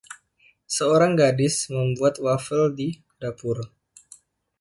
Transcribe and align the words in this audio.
Seorang 0.75 1.13
gadis 1.21 1.55
membuat 1.75 2.15
wafel 2.25 2.63
di 2.79 2.89
dapur. 3.21 3.57